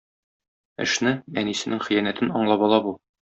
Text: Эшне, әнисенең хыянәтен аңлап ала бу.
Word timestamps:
Эшне, 0.85 1.13
әнисенең 1.41 1.83
хыянәтен 1.89 2.33
аңлап 2.41 2.65
ала 2.69 2.81
бу. 2.89 2.95